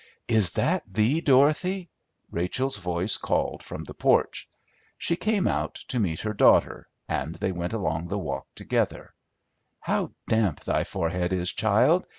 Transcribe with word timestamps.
"Is 0.27 0.53
that 0.53 0.81
thee, 0.91 1.21
Dorothy?" 1.21 1.91
Rachel's 2.31 2.79
voice 2.79 3.17
called 3.17 3.61
from 3.61 3.83
the 3.83 3.93
porch. 3.93 4.49
She 4.97 5.15
came 5.15 5.47
out 5.47 5.75
to 5.89 5.99
meet 5.99 6.21
her 6.21 6.33
daughter 6.33 6.89
and 7.07 7.35
they 7.35 7.51
went 7.51 7.73
along 7.73 8.07
the 8.07 8.17
walk 8.17 8.47
together. 8.55 9.13
"How 9.79 10.13
damp 10.25 10.61
thy 10.61 10.85
forehead 10.85 11.31
is, 11.33 11.53
child. 11.53 12.07